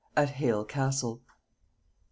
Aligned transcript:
AT 0.17 0.31
HALE 0.31 0.65
CASTLE. 0.65 1.17
Mr. 1.17 1.31